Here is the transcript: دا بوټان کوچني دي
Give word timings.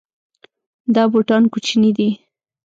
دا 0.95 1.03
بوټان 1.11 1.43
کوچني 1.53 1.91
دي 1.97 2.09